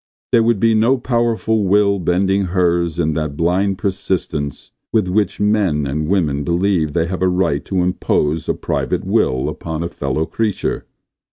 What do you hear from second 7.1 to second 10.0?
a right to impose a private will upon a